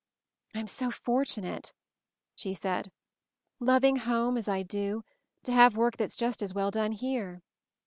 "I'm 0.55 0.67
so 0.67 0.89
for 0.89 1.25
tunate," 1.25 1.73
she 2.35 2.55
said, 2.55 2.91
"loving 3.59 3.97
home 3.97 4.35
as 4.35 4.47
I 4.47 4.63
do, 4.63 5.03
to 5.43 5.51
have 5.53 5.77
work 5.77 5.97
that's 5.97 6.17
just 6.17 6.41
as 6.41 6.55
well 6.55 6.71
done 6.71 6.93
here." 6.93 7.43